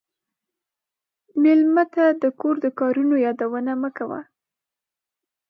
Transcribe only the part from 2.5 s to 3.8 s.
د کارونو یادونه